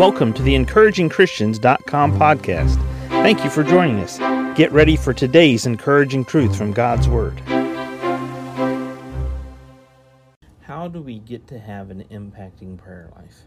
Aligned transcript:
Welcome 0.00 0.32
to 0.32 0.42
the 0.42 0.54
encouragingchristians.com 0.54 2.18
podcast. 2.18 2.76
Thank 3.08 3.44
you 3.44 3.50
for 3.50 3.62
joining 3.62 3.98
us. 3.98 4.16
Get 4.56 4.72
ready 4.72 4.96
for 4.96 5.12
today's 5.12 5.66
encouraging 5.66 6.24
truth 6.24 6.56
from 6.56 6.72
God's 6.72 7.06
Word. 7.06 7.38
How 10.62 10.88
do 10.88 11.02
we 11.02 11.18
get 11.18 11.46
to 11.48 11.58
have 11.58 11.90
an 11.90 12.04
impacting 12.10 12.78
prayer 12.78 13.10
life? 13.14 13.42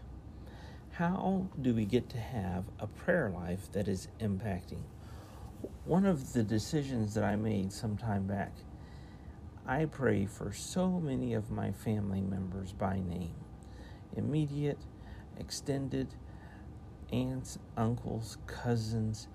How 0.92 1.48
do 1.60 1.74
we 1.74 1.84
get 1.84 2.08
to 2.10 2.18
have 2.18 2.62
a 2.78 2.86
prayer 2.86 3.30
life 3.30 3.72
that 3.72 3.88
is 3.88 4.06
impacting? 4.20 4.82
One 5.84 6.06
of 6.06 6.34
the 6.34 6.44
decisions 6.44 7.14
that 7.14 7.24
I 7.24 7.34
made 7.34 7.72
some 7.72 7.96
time 7.96 8.28
back, 8.28 8.52
I 9.66 9.86
pray 9.86 10.26
for 10.26 10.52
so 10.52 10.88
many 11.00 11.34
of 11.34 11.50
my 11.50 11.72
family 11.72 12.20
members 12.20 12.72
by 12.72 13.00
name 13.00 13.34
immediate, 14.16 14.78
extended, 15.36 16.06
aunts, 17.14 17.58
uncles, 17.76 18.38
cousins, 18.46 19.28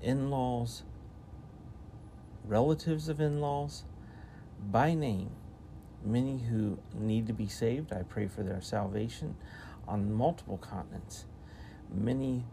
in 0.00 0.30
laws, 0.30 0.84
relatives 2.44 3.08
of 3.08 3.20
in 3.20 3.40
laws, 3.40 3.84
by 4.70 4.94
name. 4.94 5.30
Many 6.04 6.38
who 6.38 6.78
need 6.94 7.26
to 7.26 7.32
be 7.32 7.48
saved, 7.48 7.92
I 7.92 8.02
pray 8.02 8.28
for 8.28 8.42
their 8.42 8.60
salvation 8.60 9.36
on 9.88 10.12
multiple 10.12 10.58
continents. 10.58 11.24
Many 11.90 12.44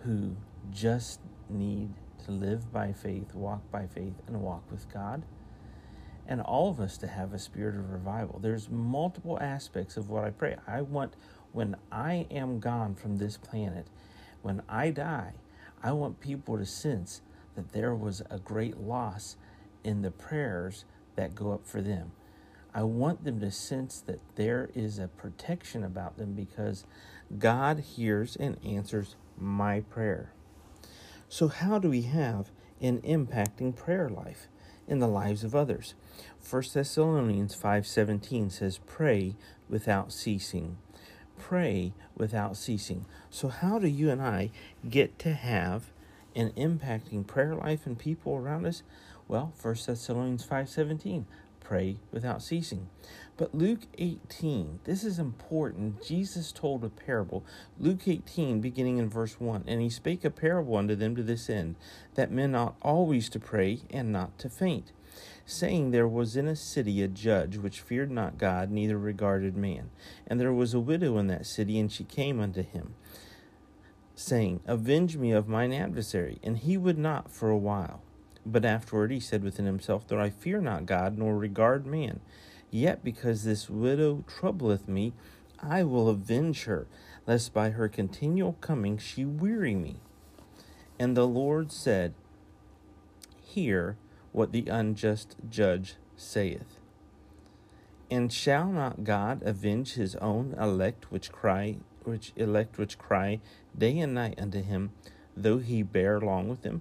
who 0.00 0.36
just 0.70 1.20
need 1.48 1.94
to 2.26 2.32
live 2.32 2.70
by 2.72 2.92
faith, 2.92 3.34
walk 3.34 3.70
by 3.70 3.86
faith, 3.86 4.14
and 4.26 4.42
walk 4.42 4.70
with 4.70 4.92
God. 4.92 5.22
And 6.26 6.40
all 6.40 6.70
of 6.70 6.78
us 6.78 6.98
to 6.98 7.06
have 7.06 7.32
a 7.32 7.38
spirit 7.38 7.74
of 7.74 7.90
revival. 7.90 8.38
There's 8.38 8.68
multiple 8.68 9.38
aspects 9.40 9.96
of 9.96 10.10
what 10.10 10.24
I 10.24 10.30
pray. 10.30 10.56
I 10.66 10.82
want 10.82 11.14
when 11.52 11.76
I 11.90 12.26
am 12.30 12.60
gone 12.60 12.94
from 12.94 13.18
this 13.18 13.36
planet, 13.36 13.86
when 14.42 14.62
I 14.68 14.90
die, 14.90 15.34
I 15.82 15.92
want 15.92 16.20
people 16.20 16.58
to 16.58 16.66
sense 16.66 17.22
that 17.56 17.72
there 17.72 17.94
was 17.94 18.22
a 18.30 18.38
great 18.38 18.78
loss 18.78 19.36
in 19.82 20.02
the 20.02 20.10
prayers 20.10 20.84
that 21.16 21.34
go 21.34 21.52
up 21.52 21.66
for 21.66 21.80
them. 21.80 22.12
I 22.72 22.84
want 22.84 23.24
them 23.24 23.40
to 23.40 23.50
sense 23.50 24.00
that 24.02 24.20
there 24.36 24.70
is 24.74 24.98
a 24.98 25.08
protection 25.08 25.82
about 25.82 26.16
them 26.16 26.34
because 26.34 26.84
God 27.38 27.80
hears 27.80 28.36
and 28.36 28.58
answers 28.64 29.16
my 29.36 29.80
prayer. 29.80 30.32
So, 31.28 31.48
how 31.48 31.78
do 31.78 31.90
we 31.90 32.02
have 32.02 32.50
an 32.80 33.00
impacting 33.02 33.74
prayer 33.74 34.08
life 34.08 34.48
in 34.86 35.00
the 35.00 35.08
lives 35.08 35.42
of 35.42 35.54
others? 35.54 35.94
1 36.40 36.74
Thessalonians 36.74 37.54
5:17 37.54 38.50
says, 38.50 38.78
"Pray 38.78 39.36
without 39.68 40.12
ceasing." 40.12 40.78
Pray 41.40 41.92
without 42.16 42.56
ceasing. 42.56 43.06
So, 43.30 43.48
how 43.48 43.78
do 43.78 43.88
you 43.88 44.10
and 44.10 44.22
I 44.22 44.50
get 44.88 45.18
to 45.20 45.32
have 45.32 45.90
an 46.36 46.50
impacting 46.50 47.26
prayer 47.26 47.54
life 47.54 47.86
and 47.86 47.98
people 47.98 48.36
around 48.36 48.66
us? 48.66 48.82
Well, 49.26 49.52
1 49.60 49.86
Thessalonians 49.86 50.44
5:17, 50.44 51.24
pray 51.60 51.98
without 52.10 52.42
ceasing. 52.42 52.88
But 53.36 53.54
Luke 53.54 53.82
18, 53.96 54.80
this 54.84 55.04
is 55.04 55.18
important. 55.18 56.02
Jesus 56.02 56.52
told 56.52 56.84
a 56.84 56.88
parable. 56.88 57.44
Luke 57.78 58.06
18, 58.06 58.60
beginning 58.60 58.98
in 58.98 59.08
verse 59.08 59.40
1, 59.40 59.64
and 59.66 59.80
he 59.80 59.88
spake 59.88 60.24
a 60.24 60.30
parable 60.30 60.76
unto 60.76 60.94
them 60.94 61.14
to 61.16 61.22
this 61.22 61.48
end, 61.48 61.76
that 62.14 62.30
men 62.30 62.54
ought 62.54 62.76
always 62.82 63.28
to 63.30 63.40
pray 63.40 63.80
and 63.90 64.12
not 64.12 64.38
to 64.40 64.48
faint 64.48 64.92
saying, 65.50 65.90
There 65.90 66.08
was 66.08 66.36
in 66.36 66.48
a 66.48 66.56
city 66.56 67.02
a 67.02 67.08
judge 67.08 67.56
which 67.56 67.80
feared 67.80 68.10
not 68.10 68.38
God, 68.38 68.70
neither 68.70 68.98
regarded 68.98 69.56
man. 69.56 69.90
And 70.26 70.40
there 70.40 70.52
was 70.52 70.74
a 70.74 70.80
widow 70.80 71.18
in 71.18 71.26
that 71.28 71.46
city, 71.46 71.78
and 71.78 71.90
she 71.90 72.04
came 72.04 72.40
unto 72.40 72.62
him, 72.62 72.94
saying, 74.14 74.60
Avenge 74.66 75.16
me 75.16 75.32
of 75.32 75.48
mine 75.48 75.72
adversary. 75.72 76.38
And 76.42 76.58
he 76.58 76.76
would 76.76 76.98
not 76.98 77.30
for 77.30 77.50
a 77.50 77.58
while. 77.58 78.02
But 78.46 78.64
afterward 78.64 79.10
he 79.10 79.20
said 79.20 79.44
within 79.44 79.66
himself, 79.66 80.06
Though 80.06 80.20
I 80.20 80.30
fear 80.30 80.60
not 80.60 80.86
God, 80.86 81.18
nor 81.18 81.36
regard 81.36 81.86
man, 81.86 82.20
yet 82.70 83.04
because 83.04 83.44
this 83.44 83.68
widow 83.68 84.24
troubleth 84.26 84.88
me, 84.88 85.12
I 85.62 85.82
will 85.82 86.08
avenge 86.08 86.64
her, 86.64 86.86
lest 87.26 87.52
by 87.52 87.70
her 87.70 87.88
continual 87.88 88.54
coming 88.54 88.96
she 88.96 89.24
weary 89.24 89.74
me. 89.74 89.96
And 90.98 91.16
the 91.16 91.26
Lord 91.26 91.70
said, 91.70 92.14
Hear 93.42 93.96
what 94.32 94.52
the 94.52 94.66
unjust 94.68 95.36
judge 95.48 95.96
saith. 96.16 96.78
And 98.10 98.32
shall 98.32 98.72
not 98.72 99.04
God 99.04 99.42
avenge 99.44 99.94
his 99.94 100.16
own 100.16 100.54
elect 100.58 101.12
which 101.12 101.30
cry 101.30 101.76
which 102.04 102.32
elect 102.36 102.78
which 102.78 102.98
cry 102.98 103.40
day 103.76 103.98
and 103.98 104.14
night 104.14 104.38
unto 104.40 104.62
him, 104.62 104.90
though 105.36 105.58
he 105.58 105.82
bear 105.82 106.18
long 106.18 106.48
with 106.48 106.62
them? 106.62 106.80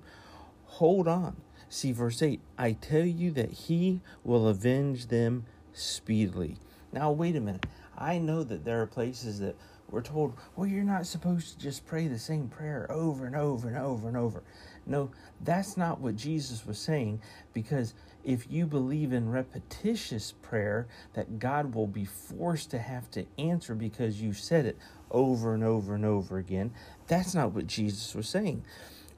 Hold 0.65 1.07
on. 1.07 1.35
See 1.69 1.91
verse 1.91 2.21
8 2.21 2.41
I 2.57 2.73
tell 2.73 3.05
you 3.05 3.31
that 3.31 3.51
he 3.51 4.01
will 4.23 4.47
avenge 4.47 5.07
them 5.07 5.45
speedily. 5.71 6.57
Now, 6.91 7.11
wait 7.11 7.35
a 7.35 7.41
minute. 7.41 7.67
I 7.97 8.17
know 8.17 8.43
that 8.43 8.65
there 8.65 8.81
are 8.81 8.87
places 8.87 9.39
that 9.39 9.55
we're 9.91 10.01
told, 10.01 10.33
well, 10.55 10.67
you're 10.67 10.83
not 10.83 11.05
supposed 11.07 11.53
to 11.53 11.59
just 11.59 11.85
pray 11.85 12.07
the 12.07 12.19
same 12.19 12.47
prayer 12.47 12.87
over 12.91 13.25
and 13.25 13.35
over 13.35 13.67
and 13.67 13.77
over 13.77 14.07
and 14.07 14.17
over. 14.17 14.43
No, 14.85 15.11
that's 15.41 15.77
not 15.77 15.99
what 15.99 16.15
Jesus 16.15 16.65
was 16.65 16.79
saying 16.79 17.21
because 17.53 17.93
if 18.23 18.49
you 18.49 18.65
believe 18.65 19.13
in 19.13 19.29
repetitious 19.29 20.33
prayer 20.41 20.87
that 21.13 21.39
God 21.39 21.73
will 21.73 21.87
be 21.87 22.05
forced 22.05 22.71
to 22.71 22.79
have 22.79 23.09
to 23.11 23.25
answer 23.37 23.75
because 23.75 24.21
you 24.21 24.33
said 24.33 24.65
it 24.65 24.77
over 25.11 25.53
and 25.53 25.63
over 25.63 25.95
and 25.95 26.05
over 26.05 26.37
again, 26.37 26.71
that's 27.07 27.33
not 27.33 27.51
what 27.51 27.67
Jesus 27.67 28.13
was 28.15 28.29
saying. 28.29 28.63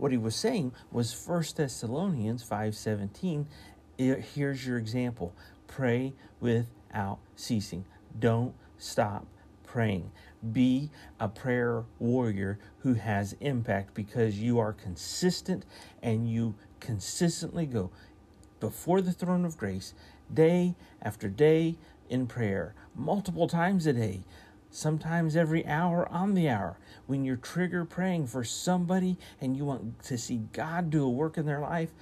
What 0.02 0.12
he 0.12 0.18
was 0.18 0.36
saying 0.36 0.72
was 0.92 1.14
1 1.14 1.44
Thessalonians 1.58 2.44
5:17, 2.44 3.46
here's 4.00 4.66
your 4.66 4.80
example. 4.80 5.32
Pray 5.68 6.14
without 6.40 7.20
ceasing. 7.36 7.86
Don't 8.18 8.56
stop 8.80 9.28
praying. 9.64 10.12
Be 10.52 10.90
a 11.20 11.30
prayer 11.30 11.84
warrior 12.00 12.58
who 12.80 12.96
has 12.96 13.34
impact 13.42 13.94
because 13.94 14.40
you 14.40 14.58
are 14.58 14.74
consistent 14.74 15.68
and 16.02 16.28
you 16.28 16.56
consistently 16.80 17.68
go 17.68 17.92
before 18.60 19.02
the 19.02 19.14
throne 19.14 19.46
of 19.46 19.56
grace 19.56 19.94
day 20.34 20.74
after 21.00 21.30
day 21.30 21.76
in 22.10 22.26
prayer, 22.26 22.74
multiple 22.96 23.48
times 23.48 23.86
a 23.86 23.94
day, 23.94 24.24
sometimes 24.72 25.36
every 25.36 25.66
hour 25.68 26.08
on 26.10 26.34
the 26.34 26.50
hour. 26.50 26.78
When 27.06 27.24
you're 27.24 27.36
trigger 27.36 27.86
praying 27.86 28.28
for 28.28 28.44
somebody 28.44 29.18
and 29.40 29.56
you 29.56 29.66
want 29.66 30.02
to 30.06 30.18
see 30.18 30.44
God 30.54 30.90
do 30.90 31.04
a 31.04 31.10
work 31.10 31.38
in 31.38 31.46
their 31.46 31.60
life, 31.60 31.94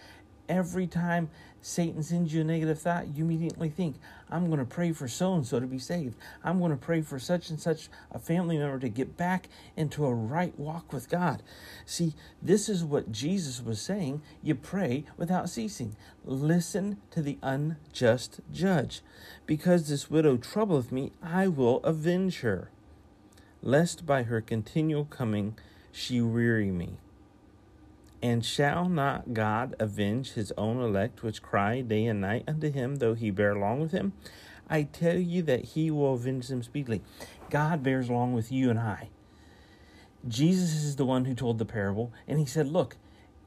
every 0.50 0.88
time 0.88 1.30
Satan 1.62 2.02
sends 2.04 2.34
you 2.34 2.42
a 2.42 2.44
negative 2.44 2.80
thought, 2.80 3.16
you 3.16 3.24
immediately 3.24 3.70
think, 3.70 3.98
I'm 4.30 4.48
going 4.48 4.60
to 4.60 4.66
pray 4.66 4.92
for 4.92 5.08
so 5.08 5.34
and 5.36 5.46
so 5.46 5.60
to 5.60 5.68
be 5.68 5.80
saved. 5.80 6.16
I'm 6.44 6.60
going 6.60 6.72
to 6.72 6.78
pray 6.78 7.02
for 7.02 7.20
such 7.20 7.50
and 7.50 7.60
such 7.60 7.90
a 8.12 8.20
family 8.20 8.58
member 8.58 8.80
to 8.80 8.90
get 8.90 9.18
back 9.18 9.50
into 9.76 10.06
a 10.06 10.14
right 10.14 10.58
walk 10.58 10.92
with 10.92 11.10
God. 11.10 11.44
See, 11.86 12.14
this 12.42 12.70
is 12.70 12.84
what 12.84 13.12
Jesus 13.12 13.62
was 13.62 13.82
saying. 13.82 14.22
You 14.42 14.56
pray 14.56 15.06
without 15.18 15.50
ceasing. 15.50 15.96
Listen 16.26 16.98
to 17.12 17.22
the 17.22 17.38
unjust 17.42 18.40
judge. 18.52 19.02
Because 19.46 19.90
this 19.90 20.10
widow 20.10 20.38
troubleth 20.38 20.92
me, 20.92 21.12
I 21.22 21.48
will 21.48 21.78
avenge 21.84 22.40
her, 22.40 22.72
lest 23.62 24.06
by 24.06 24.24
her 24.24 24.42
continual 24.42 25.06
coming 25.06 25.58
she 25.92 26.22
weary 26.22 26.72
me. 26.72 26.98
And 28.22 28.44
shall 28.44 28.90
not 28.90 29.34
God 29.34 29.76
avenge 29.80 30.34
his 30.34 30.52
own 30.58 30.82
elect 30.82 31.24
which 31.24 31.42
cry 31.42 31.82
day 31.82 32.06
and 32.06 32.20
night 32.20 32.44
unto 32.48 32.70
him, 32.70 32.98
though 32.98 33.14
he 33.14 33.32
bear 33.32 33.56
long 33.56 33.80
with 33.80 33.92
him? 33.92 34.14
I 34.70 34.84
tell 34.84 35.18
you 35.18 35.42
that 35.44 35.66
he 35.66 35.90
will 35.90 36.14
avenge 36.14 36.48
them 36.48 36.62
speedily. 36.62 37.02
God 37.50 37.82
bears 37.82 38.10
long 38.10 38.34
with 38.34 38.52
you 38.52 38.70
and 38.70 38.78
I. 38.78 39.10
Jesus 40.28 40.76
is 40.76 40.98
the 40.98 41.06
one 41.06 41.26
who 41.26 41.34
told 41.34 41.58
the 41.58 41.66
parable, 41.66 42.12
and 42.28 42.40
he 42.40 42.46
said, 42.46 42.68
Look, 42.68 42.98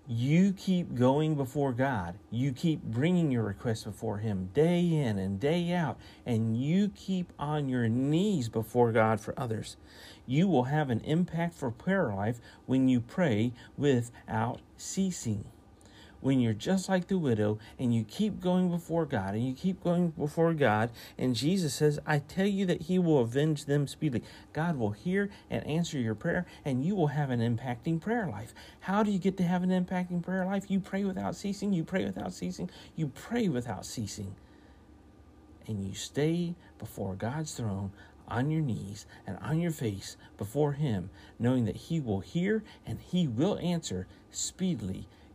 you 0.09 0.53
keep 0.53 0.95
going 0.95 1.37
before 1.37 1.73
God. 1.73 2.17
You 2.31 2.53
keep 2.53 2.83
bringing 2.83 3.31
your 3.31 3.45
requests 3.45 3.85
before 3.85 4.19
Him 4.19 4.51
day 4.53 4.81
in 4.81 5.19
and 5.19 5.39
day 5.39 5.73
out, 5.73 5.99
and 6.27 6.57
you 6.57 6.89
keep 6.89 7.33
on 7.39 7.69
your 7.69 7.89
knees 7.89 8.49
before 8.49 8.93
God 8.93 9.21
for 9.21 9.39
others. 9.39 9.77
You 10.27 10.49
will 10.49 10.65
have 10.65 10.91
an 10.91 11.01
impact 11.01 11.55
for 11.55 11.71
prayer 11.71 12.13
life 12.15 12.41
when 12.67 12.89
you 12.89 13.01
pray 13.01 13.53
without 13.77 14.61
ceasing 14.77 15.45
when 16.23 16.41
you're 16.41 16.55
just 16.55 16.89
like 16.89 17.09
the 17.09 17.19
widow 17.19 17.59
and 17.79 17.95
you 17.95 18.05
keep 18.05 18.41
going 18.41 18.71
before 18.71 19.05
God 19.05 19.35
and 19.35 19.47
you 19.47 19.53
keep 19.53 19.83
going 19.83 20.11
before 20.11 20.55
God, 20.55 20.91
and 21.19 21.37
Jesus 21.37 21.75
says, 21.75 21.99
I 22.07 22.21
tell 22.21 22.47
you 22.47 22.65
that 22.67 22.83
He 22.83 22.99
will 22.99 23.21
avenge 23.21 23.67
them 23.67 23.87
speedily. 23.87 24.25
God 24.53 24.79
will 24.79 24.93
hear 24.93 25.29
and 25.51 25.67
answer 25.67 25.99
your 25.99 26.15
prayer, 26.15 26.47
and 26.65 26.85
you 26.85 26.95
will 26.95 27.09
have 27.09 27.31
an 27.31 27.41
impacting 27.41 28.01
prayer 28.01 28.27
life. 28.27 28.55
How 28.81 29.03
do 29.03 29.11
you 29.11 29.19
get 29.19 29.37
to 29.37 29.43
have 29.43 29.63
an 29.63 29.71
impacting 29.71 30.23
prayer 30.23 30.47
life? 30.47 30.71
You 30.71 30.81
pray 30.81 31.05
without 31.05 31.37
ceasing, 31.37 31.73
you 31.73 31.85
pray 31.85 32.05
without 32.05 32.33
ceasing, 32.33 32.71
you 32.97 33.09
pray 33.09 33.49
without 33.49 33.85
ceasing. 33.85 34.35
And 35.67 35.87
you 35.87 35.95
stay 35.95 36.55
before 36.79 37.15
God's 37.15 37.55
throne 37.55 37.93
on 38.29 38.51
your 38.51 38.63
knees 38.63 39.07
and 39.27 39.37
on 39.39 39.61
your 39.61 39.71
face 39.71 40.17
before 40.39 40.73
Him, 40.73 41.11
knowing 41.39 41.65
that 41.65 41.77
He 41.77 42.01
will 42.01 42.21
hear 42.21 42.63
and 42.87 43.01
He 43.01 43.27
will 43.27 43.59
answer 43.59 44.07
speedily 44.31 45.07